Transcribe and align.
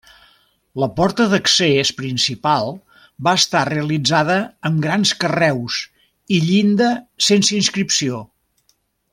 La 0.83 0.87
porta 0.99 1.27
d'accés 1.33 1.91
principal 1.99 2.71
va 3.27 3.35
estar 3.41 3.61
realitzada 3.69 4.39
amb 4.71 4.83
grans 4.89 5.15
carreus 5.25 5.79
i 6.39 6.41
llinda 6.51 6.93
sense 7.31 7.59
inscripció. 7.63 8.25